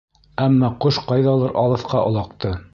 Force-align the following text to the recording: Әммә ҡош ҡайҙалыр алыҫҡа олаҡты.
Әммә 0.45 0.69
ҡош 0.85 0.99
ҡайҙалыр 1.11 1.55
алыҫҡа 1.67 2.05
олаҡты. 2.11 2.59